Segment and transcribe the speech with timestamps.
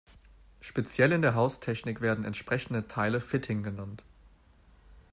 [0.61, 4.03] Speziell in der Haustechnik werden entsprechende Teile Fitting genannt.